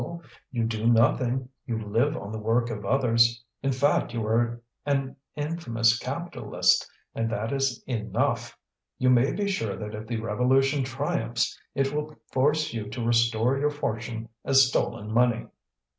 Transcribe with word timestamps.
You 0.49 0.63
do 0.65 0.87
nothing; 0.91 1.49
you 1.67 1.77
live 1.77 2.17
on 2.17 2.31
the 2.31 2.39
work 2.39 2.71
of 2.71 2.83
others. 2.83 3.43
In 3.61 3.71
fact 3.71 4.15
you 4.15 4.25
are 4.25 4.63
an 4.83 5.15
infamous 5.35 5.95
capitalist, 5.99 6.89
and 7.13 7.29
that 7.29 7.51
is 7.53 7.83
enough. 7.85 8.57
You 8.97 9.11
may 9.11 9.31
be 9.31 9.47
sure 9.47 9.75
that 9.77 9.93
if 9.93 10.07
the 10.07 10.19
revolution 10.19 10.83
triumphs, 10.83 11.55
it 11.75 11.93
will 11.93 12.15
force 12.31 12.73
you 12.73 12.89
to 12.89 13.05
restore 13.05 13.59
your 13.59 13.69
fortune 13.69 14.27
as 14.43 14.67
stolen 14.67 15.13
money." 15.13 15.45